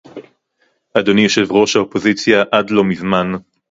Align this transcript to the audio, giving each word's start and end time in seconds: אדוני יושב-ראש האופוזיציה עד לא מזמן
אדוני 0.93 1.21
יושב-ראש 1.21 1.75
האופוזיציה 1.75 2.43
עד 2.51 2.69
לא 2.69 2.83
מזמן 2.83 3.31